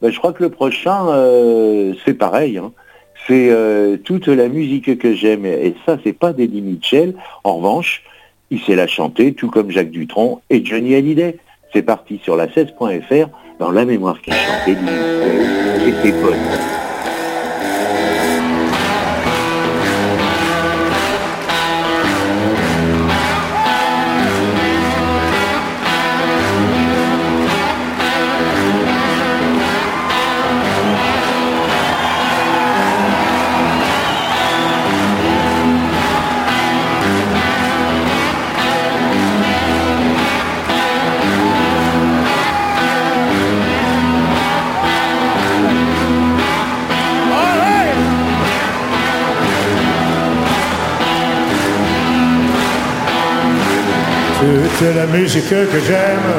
[0.03, 2.59] ben, je crois que le prochain, euh, c'est pareil.
[2.59, 2.73] hein.
[3.25, 5.47] C'est euh, toute la musique que j'aime.
[5.47, 7.15] Et ça, c'est pas d'Eddie Mitchell.
[7.43, 8.03] En revanche,
[8.51, 11.37] il sait la chanter, tout comme Jacques Dutronc et Johnny Hallyday.
[11.73, 13.29] C'est parti sur la 16.fr
[13.59, 16.70] dans la mémoire qu'il chantait Eddie Mitchell
[54.41, 56.31] C'est la musique que j'aime.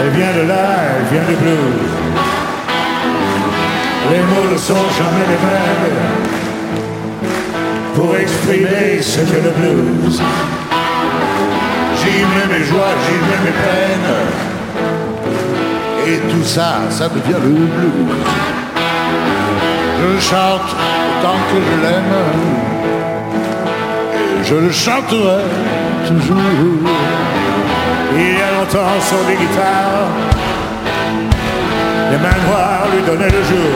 [0.00, 0.64] Elle vient de là,
[0.96, 1.92] elle vient du blues.
[4.10, 5.98] Les mots ne sont jamais les mêmes
[7.94, 10.22] pour exprimer ce que le blues.
[11.98, 14.14] J'y mets mes joies, j'y mets mes peines.
[16.06, 18.16] Et tout ça, ça devient le blues.
[20.00, 20.74] Je chante
[21.22, 22.71] tant que je l'aime.
[24.52, 25.44] Je le chanterai
[26.06, 26.36] toujours.
[28.14, 30.10] Il y a longtemps sur des guitares,
[32.10, 33.72] les mains noires lui donnaient le jour.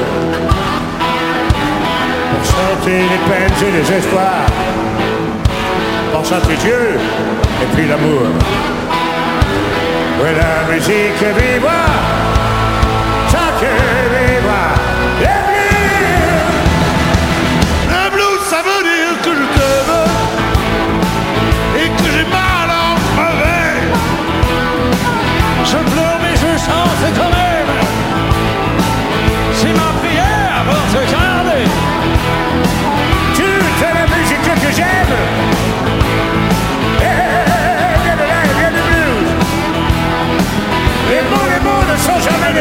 [2.31, 4.51] Pour chanter les peines et les espoirs,
[6.13, 6.99] pour chanter Dieu
[7.63, 8.27] et puis l'amour.
[10.21, 11.81] Oui, la musique viva,
[13.33, 13.73] tant que
[14.13, 15.56] viva,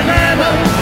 [0.03, 0.74] ne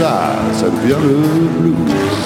[0.00, 2.19] ça, ça devient le blues.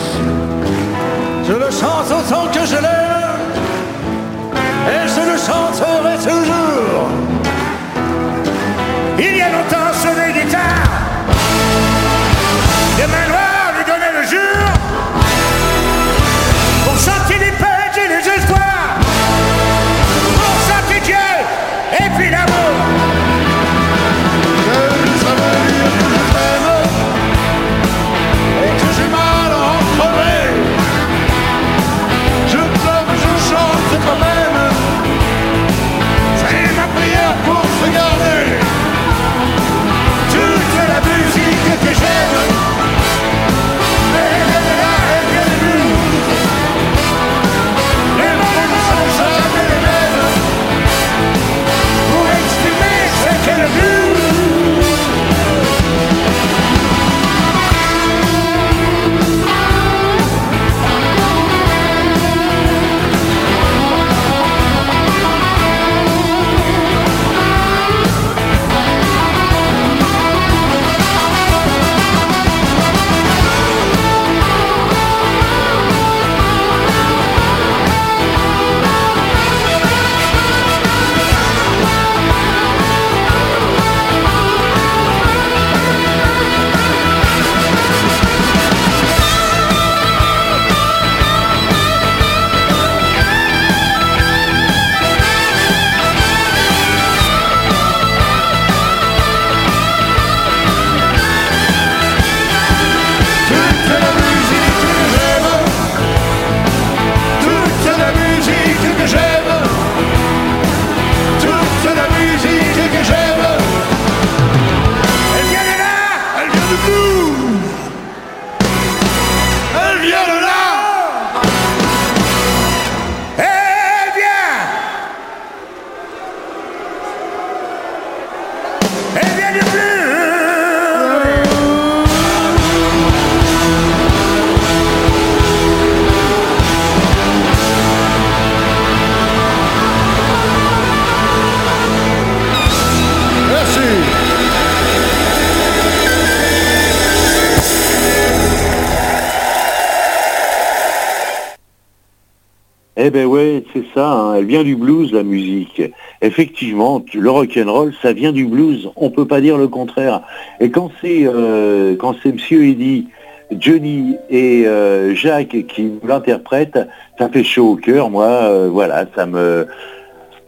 [153.74, 154.34] C'est ça, hein.
[154.36, 155.82] elle vient du blues, la musique.
[156.22, 160.22] Effectivement, le rock'n'roll, ça vient du blues, on peut pas dire le contraire.
[160.60, 163.08] Et quand c'est euh, quand c'est Monsieur Eddy,
[163.50, 166.78] Johnny et euh, Jacques qui l'interprètent,
[167.18, 169.66] ça fait chaud au cœur, moi, euh, voilà, ça me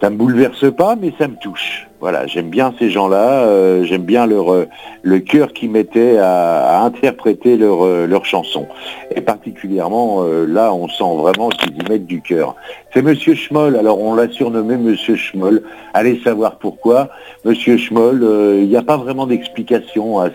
[0.01, 1.86] ça me bouleverse pas, mais ça me touche.
[1.99, 4.67] Voilà, j'aime bien ces gens-là, euh, j'aime bien leur euh,
[5.03, 8.67] le cœur qu'ils mettaient à, interpréter leur euh, leurs chansons.
[9.15, 12.55] Et particulièrement là, on sent vraiment qu'ils y mettent du cœur.
[12.93, 15.63] C'est Monsieur Schmoll, alors on l'a surnommé Monsieur Schmoll.
[15.95, 17.09] Allez savoir pourquoi.
[17.45, 18.21] Monsieur Schmoll,
[18.61, 20.31] il n'y a pas vraiment d'explication à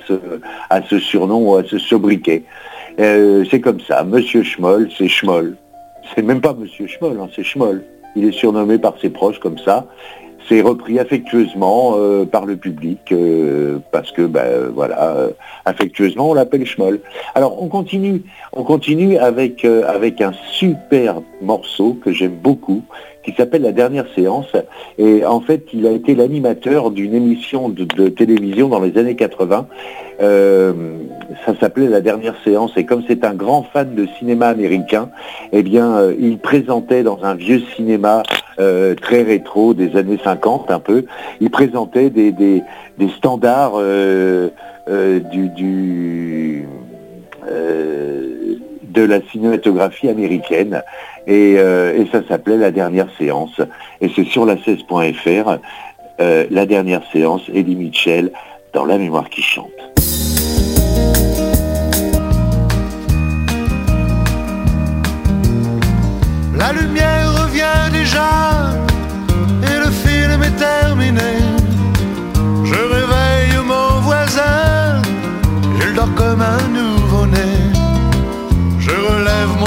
[0.89, 2.43] ce surnom ou à ce sobriquet.
[2.97, 5.55] C'est comme ça, Monsieur Schmoll, c'est Schmoll.
[6.15, 7.83] C'est même pas Monsieur Schmoll, hein, c'est Schmoll.
[8.15, 9.85] Il est surnommé par ses proches comme ça.
[10.51, 15.29] C'est repris affectueusement euh, par le public euh, parce que ben, voilà, euh,
[15.63, 16.99] affectueusement on l'appelle Schmoll.
[17.35, 22.83] Alors on continue, on continue avec avec un super morceau que j'aime beaucoup
[23.23, 24.47] qui s'appelle La dernière séance
[24.97, 29.67] et en fait il a été l'animateur d'une émission de, télévision dans les années 80.
[30.21, 30.73] Euh,
[31.45, 35.09] ça s'appelait La dernière séance et comme c'est un grand fan de cinéma américain,
[35.51, 38.23] eh bien euh, il présentait dans un vieux cinéma
[38.59, 41.05] euh, très rétro des années 50 un peu,
[41.39, 42.63] il présentait des, des,
[43.17, 43.79] standards
[45.31, 46.65] du,
[48.91, 50.83] de la cinématographie américaine
[51.27, 53.61] et, euh, et ça s'appelait La dernière séance
[54.01, 55.59] et c'est sur la 16.fr
[56.19, 58.31] euh, La dernière séance Eddie Mitchell
[58.73, 59.71] dans La mémoire qui chante.
[66.57, 68.71] La lumière revient déjà
[69.63, 71.31] et le film est terminé.
[72.63, 75.01] Je réveille mon voisin,
[75.83, 77.00] il dort comme un nouveau-né.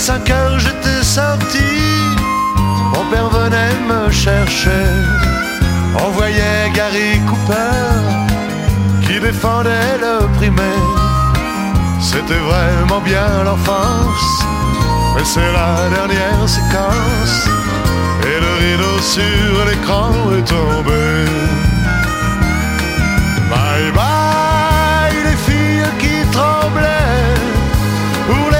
[0.00, 1.68] 5 heures j'étais sorti,
[2.94, 4.86] mon père venait me chercher.
[6.02, 7.82] On voyait Gary Cooper
[9.02, 10.88] qui défendait le primaire.
[12.00, 14.32] C'était vraiment bien l'enfance,
[15.14, 17.36] mais c'est la dernière séquence.
[18.22, 21.04] Et le rideau sur l'écran est tombé.
[23.50, 27.36] Bye bye les filles qui tremblaient
[28.28, 28.59] pour les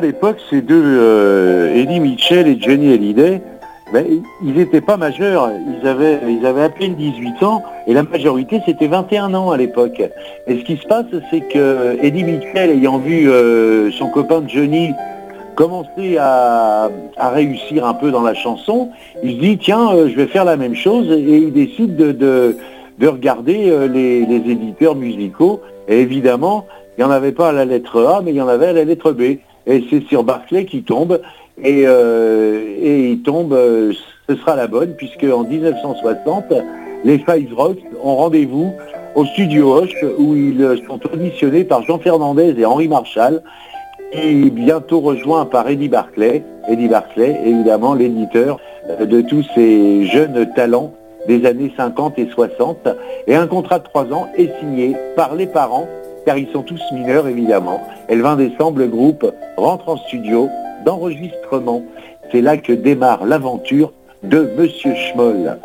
[0.00, 3.42] À l'époque, ces deux, euh, Eddie Mitchell et Johnny Hallyday,
[3.92, 4.06] ben,
[4.42, 5.50] ils n'étaient pas majeurs,
[5.82, 9.58] ils avaient, ils avaient à peine 18 ans et la majorité c'était 21 ans à
[9.58, 10.00] l'époque.
[10.46, 14.92] Et ce qui se passe, c'est que Eddie Mitchell, ayant vu euh, son copain Johnny
[15.54, 16.88] commencer à,
[17.18, 18.88] réussir un peu dans la chanson,
[19.22, 22.12] il se dit tiens, euh, je vais faire la même chose et il décide de,
[22.12, 22.56] de-
[22.98, 25.60] de regarder les, les éditeurs musicaux.
[25.88, 28.48] Et évidemment, il n'y en avait pas à la lettre A, mais il y en
[28.48, 29.38] avait à la lettre B.
[29.70, 31.20] Et c'est sur Barclay qui tombe.
[31.62, 33.92] Et, euh, et il tombe, euh,
[34.28, 36.44] ce sera la bonne, puisque en 1960,
[37.04, 38.72] les Five Rocks ont rendez-vous
[39.14, 43.42] au studio Hoche, où ils sont auditionnés par Jean Fernandez et Henri Marshall,
[44.12, 46.42] et bientôt rejoint par Eddie Barclay.
[46.68, 48.58] Eddie Barclay, évidemment, l'éditeur
[49.00, 50.92] de tous ces jeunes talents
[51.28, 52.88] des années 50 et 60.
[53.26, 55.86] Et un contrat de trois ans est signé par les parents,
[56.24, 57.80] car ils sont tous mineurs, évidemment.
[58.08, 60.48] Et le 20 décembre, le groupe rentre en studio
[60.84, 61.82] d'enregistrement.
[62.32, 63.92] C'est là que démarre l'aventure
[64.22, 65.58] de Monsieur Schmoll.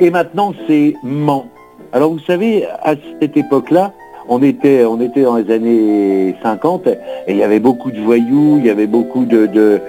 [0.00, 1.46] Et maintenant, c'est Mans.
[1.92, 3.92] Alors, vous savez, à cette époque-là,
[4.28, 6.98] on était, dans les années 50 et
[7.28, 9.80] il y avait beaucoup de voyous, il y avait beaucoup de,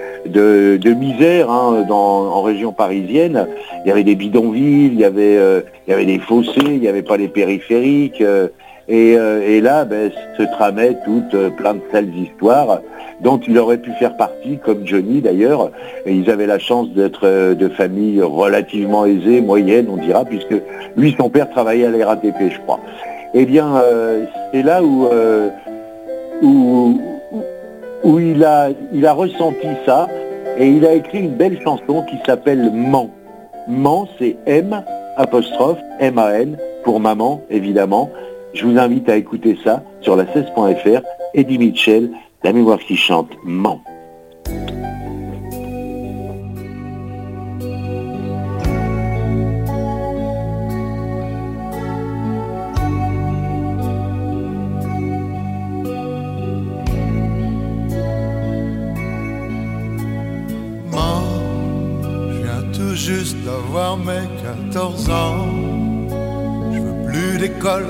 [0.94, 3.46] misère hein, en région parisienne.
[3.84, 7.18] Il y avait des bidonvilles, il y avait, euh, des fossés, il n'y avait pas
[7.18, 8.22] les périphériques.
[8.22, 8.48] euh,
[8.90, 12.80] et, euh, et là, ben, se tramaient toutes euh, plein de sales histoires
[13.20, 15.70] dont il aurait pu faire partie, comme Johnny d'ailleurs.
[16.06, 20.56] Ils avaient la chance d'être euh, de familles relativement aisées, moyennes, on dira, puisque
[20.96, 22.80] lui, son père travaillait à la RATP, je crois.
[23.32, 23.80] Eh bien,
[24.52, 25.06] c'est là où,
[26.42, 30.08] où, il, a, il a ressenti ça
[30.58, 33.10] et il a écrit une belle chanson qui s'appelle Mans.
[33.68, 34.82] Mans, c'est M
[35.16, 38.10] apostrophe M-A-N pour maman, évidemment.
[38.54, 41.02] Je vous invite à écouter ça sur la 16.fr.
[41.34, 42.10] Eddie Mitchell,
[42.42, 43.30] la mémoire qui chante
[62.80, 65.46] tout juste d'avoir mes 14 ans.
[66.72, 67.86] Je veux plus d'école,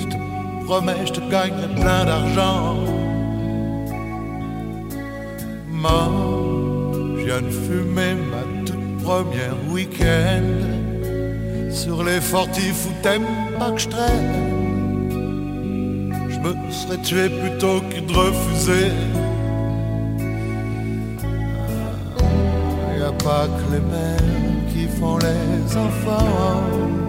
[0.00, 0.16] je te
[0.64, 2.76] promets, je te gagne plein d'argent.
[5.70, 10.48] Maman, je viens de fumer ma toute première week-end.
[11.70, 13.26] Sur les fortifs où t'aimes
[13.58, 14.32] pas que je traîne.
[16.30, 18.92] Je me serais tué plutôt que de refuser.
[22.98, 24.18] Y a pas que les mères
[24.72, 27.07] qui font les enfants.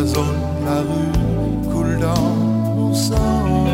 [0.00, 2.22] La zone, la rue coule dans
[2.74, 3.66] mon sang.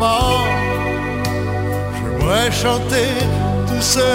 [0.00, 0.40] Maman,
[1.94, 3.10] j'aimerais chanter
[3.68, 4.06] tout ce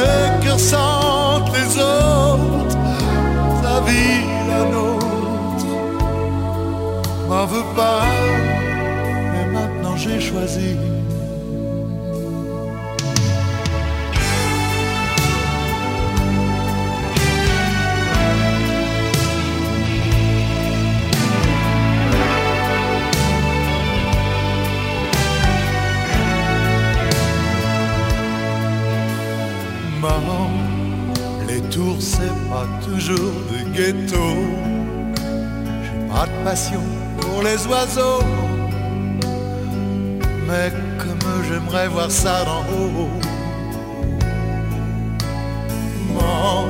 [0.43, 2.77] que ressentent les autres,
[3.63, 5.65] ta vie, la nôtre.
[7.29, 8.03] M'en veux pas,
[9.31, 10.90] mais maintenant j'ai choisi.
[32.79, 34.45] Toujours des ghettos.
[35.83, 36.81] J'ai pas de passion
[37.19, 38.23] pour les oiseaux,
[40.47, 43.09] mais comme j'aimerais voir ça d'en haut.
[46.13, 46.65] Maman,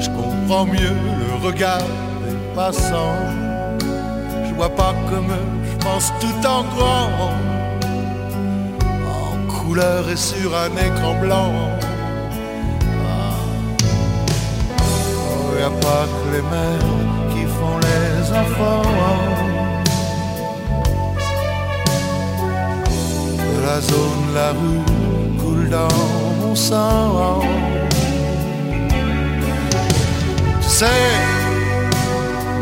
[0.00, 1.78] je comprends mieux le regard
[2.24, 3.16] des passants.
[4.46, 5.32] Je vois pas comme
[5.70, 7.32] je pense tout en grand,
[9.06, 11.52] en couleur et sur un écran blanc.
[15.70, 16.92] Pas que les mères
[17.30, 18.82] qui font les enfants.
[23.38, 24.84] De la zone, la rue
[25.40, 25.98] coule dans
[26.40, 27.40] mon sang.
[30.62, 30.86] Tu sais,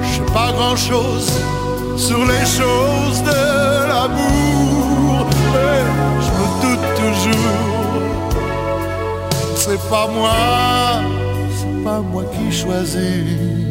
[0.03, 1.31] je sais pas grand chose
[1.97, 5.79] sur les choses de l'amour, mais
[6.25, 8.07] je me doute toujours.
[9.57, 11.26] C'est pas moi
[11.87, 13.66] pas moi qui choisis.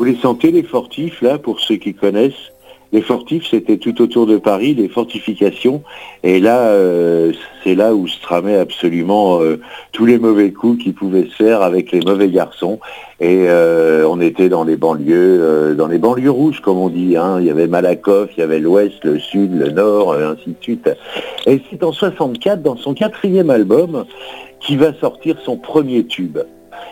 [0.00, 2.52] Vous les sentez les fortifs là, pour ceux qui connaissent?
[2.90, 5.82] Les fortifs, c'était tout autour de Paris, les fortifications.
[6.22, 9.60] Et là, euh, c'est là où se tramaient absolument euh,
[9.92, 12.80] tous les mauvais coups qui pouvaient se faire avec les mauvais garçons.
[13.20, 17.18] Et euh, on était dans les banlieues, dans les banlieues rouges, comme on dit.
[17.18, 17.36] Hein.
[17.38, 20.88] Il y avait Malakoff, il y avait l'Ouest, le Sud, le Nord, ainsi de suite.
[21.46, 24.06] Et c'est en 64, dans son quatrième album,
[24.60, 26.38] qui va sortir son premier tube.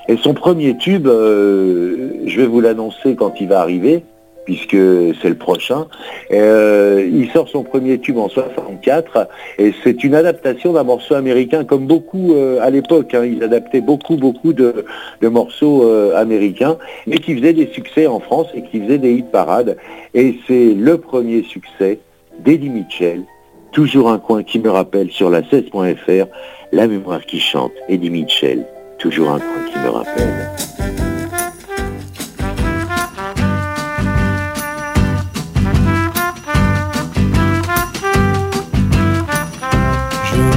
[0.08, 4.02] Et son premier tube, je vais vous l'annoncer quand il va arriver,
[4.48, 4.78] puisque
[5.20, 5.88] c'est le prochain.
[6.30, 9.28] Euh, il sort son premier tube en 64
[9.58, 13.12] et c'est une adaptation d'un morceau américain comme beaucoup euh, à l'époque.
[13.12, 13.26] Hein.
[13.26, 14.86] ils adaptaient beaucoup beaucoup de,
[15.20, 19.30] morceaux euh, américains mais qui faisaient des succès en France et qui faisaient des hit
[19.30, 19.76] parades.
[20.14, 21.98] Et c'est le premier succès
[22.38, 23.24] d'Eddie Mitchell,
[23.72, 26.26] toujours un coin qui me rappelle sur la 16.fr,
[26.72, 28.64] la mémoire qui chante, Eddie Mitchell,
[28.98, 30.50] toujours un coin qui me rappelle.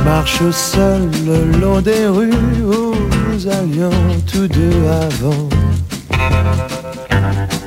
[0.03, 2.31] marche seul le long des rues
[2.63, 2.93] où
[3.29, 3.89] nous allions
[4.31, 5.47] tous deux avant.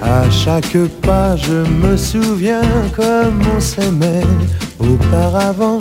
[0.02, 2.62] À chaque pas, je me souviens
[2.94, 4.26] comme on s'aimait
[4.78, 5.78] auparavant.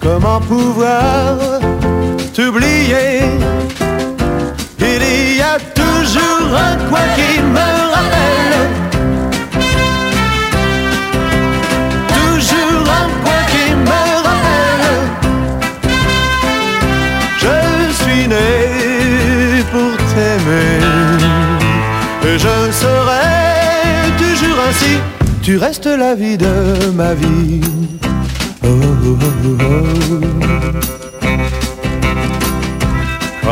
[0.00, 1.38] Comment pouvoir
[2.34, 3.20] t'oublier?
[6.04, 8.74] A toujours un coin qui me rappelle
[19.72, 20.78] pour t'aimer.
[22.26, 24.98] Et je serai toujours ainsi,
[25.42, 27.60] tu restes la vie de ma vie.
[28.62, 29.18] Oh, oh,
[29.60, 30.33] oh,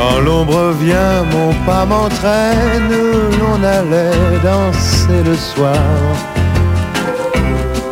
[0.02, 2.90] Quand l'ombre vient, mon pas m'entraîne,
[3.38, 5.76] l'on allait danser le soir.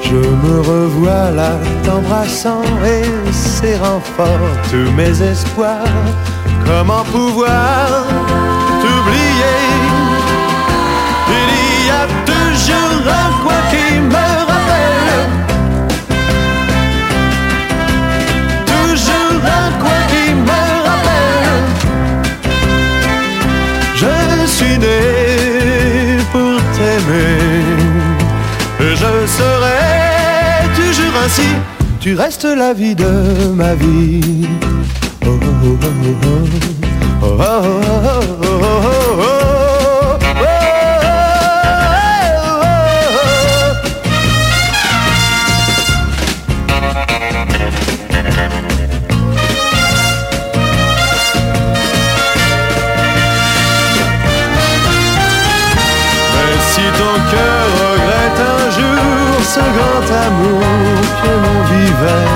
[0.03, 1.53] Je me revois là
[1.85, 6.03] t'embrassant et serrant fort tous mes espoirs.
[6.67, 7.87] Comment pouvoir
[8.83, 9.61] t'oublier?
[11.41, 14.50] Il y a toujours un coin qui me
[26.33, 27.39] pour t'aimer.
[28.81, 29.81] Je serai
[30.75, 31.49] toujours ainsi.
[32.01, 34.49] Tu restes la vie de ma vie.
[35.23, 35.29] Mais
[62.01, 62.30] river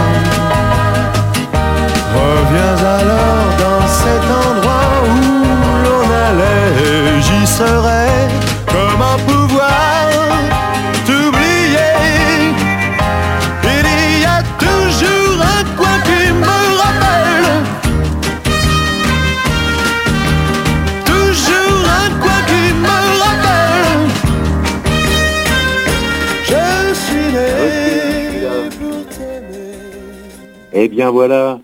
[30.77, 31.61] Eh bien voilà,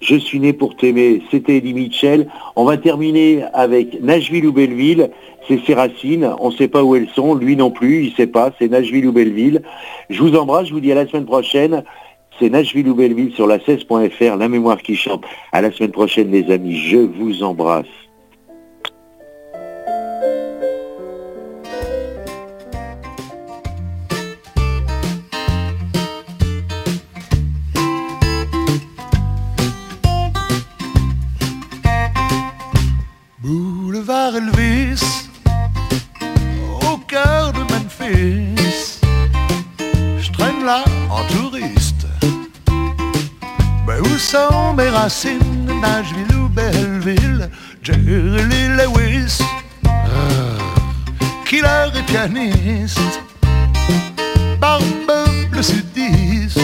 [0.00, 2.28] je suis né pour t'aimer, c'était Eddie Mitchell.
[2.56, 5.10] On va terminer avec Nashville ou Belleville,
[5.46, 8.14] c'est ses racines, on ne sait pas où elles sont, lui non plus, il ne
[8.14, 9.60] sait pas, c'est Nashville ou Belleville.
[10.08, 11.84] Je vous embrasse, je vous dis à la semaine prochaine.
[12.40, 15.24] C'est Nashville ou Belleville sur la 16.fr, la mémoire qui chante.
[15.52, 18.03] À la semaine prochaine les amis, je vous embrasse.
[45.04, 47.50] Racines, Nashville ou Belleville,
[47.82, 49.38] Jerry Lee Lewis,
[51.44, 53.20] killer et pianiste,
[54.58, 54.82] barbe
[55.52, 56.58] le sudiste.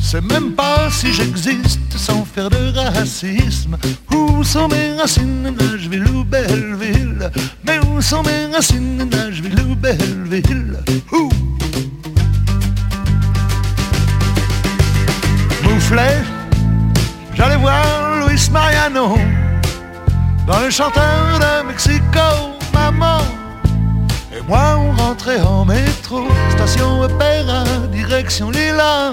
[0.00, 3.76] C'est même pas si j'existe sans faire de racisme.
[4.10, 7.30] Où sont mes racines, Nashville ou Belleville?
[7.66, 10.78] Mais où sont mes racines, Nashville ou Belleville?
[18.88, 23.18] Dans le chanteur de Mexico, maman
[24.32, 24.40] Et
[25.02, 29.12] rentrer en métro, station opéra, direction Lila.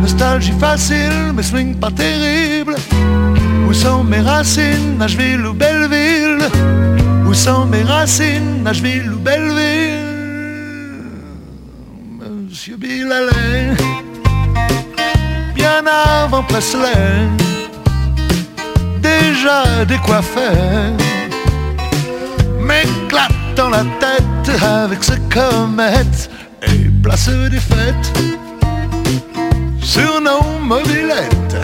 [0.00, 2.76] Nostalgie facile, mais swing pas terrible.
[3.68, 6.48] Où sont mes racines, Nashville ou Belleville?
[7.26, 10.08] Où sont mes racines, Nashville ou Belleville?
[12.48, 13.76] Monsieur Bill allait
[15.54, 17.28] bien avant Presley,
[19.32, 20.48] déjà décoiffé,
[22.60, 26.30] m'éclate dans la tête avec ce comète
[26.62, 28.12] et place des fêtes
[29.80, 31.56] sur nos mobilettes.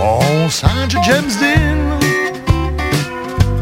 [0.00, 1.80] On singe James Dean.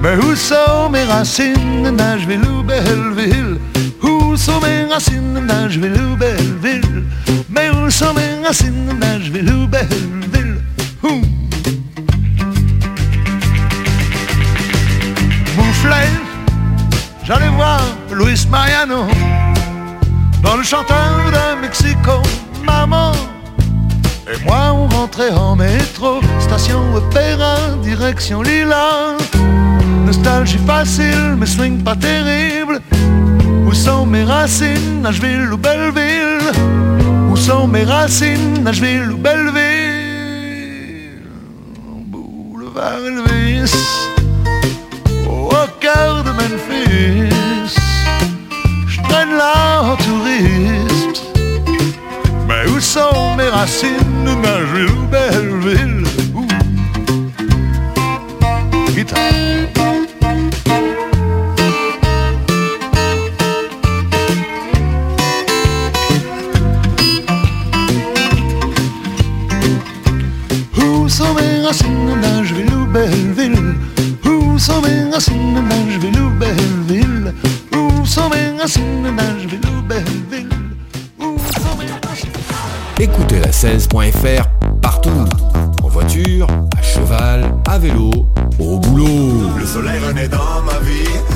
[0.03, 3.59] Mais où sont mes racines, Nashville ou Belleville?
[4.03, 7.05] Où sont mes racines, Nashville ou Belleville?
[7.51, 10.50] Mais où sont mes racines, Nashville ou Belleville?
[17.31, 17.81] J'allais voir
[18.13, 19.07] Luis Mariano
[20.43, 22.15] Dans le chanteur de Mexico,
[22.65, 23.13] maman
[24.33, 29.17] et moi on rentrait en métro, station opéra, direction Lila.
[30.07, 32.81] Nostalgie facile, mais swing pas terrible.
[33.67, 36.53] Où sont mes racines, Nashville ou Belleville?
[37.29, 39.63] Où sont mes racines, Nashville ou Belleville?
[42.07, 43.75] Boulevard Elvis,
[46.57, 47.75] de.
[48.87, 51.23] Je traîne là en touriste.
[52.49, 56.47] Mais où sont mes racines, Nashville Belleville Ouh.
[58.95, 59.21] Guitare.
[70.77, 73.75] Où mes racines, Nashville ou Belleville
[74.25, 77.35] Où sont mes racines, Nashville ou Belleville
[77.73, 80.49] Où sont mes racines, Nashville ou Belleville
[81.21, 82.31] Où sont mes racines
[82.99, 84.49] Écoutez la 16.fr
[84.83, 85.11] partout.
[85.83, 86.47] En voiture,
[86.77, 88.11] à cheval, à vélo,
[88.59, 89.51] au boulot.
[89.59, 91.31] Le soleil renaît dans ma vie.